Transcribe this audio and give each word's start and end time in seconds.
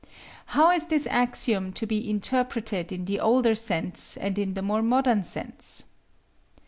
How 0.57 0.71
is 0.71 0.87
this 0.87 1.05
axiom 1.05 1.73
to 1.73 1.85
be 1.85 2.09
interpreted 2.09 2.91
in 2.91 3.05
the 3.05 3.19
older 3.19 3.53
sense 3.53 4.17
and 4.17 4.39
in 4.39 4.55
the 4.55 4.63
more 4.63 4.81
modern 4.81 5.21
sense? 5.21 5.83